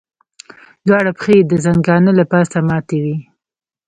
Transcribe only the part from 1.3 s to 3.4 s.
یې د ځنګانه له پاسه ماتې وې.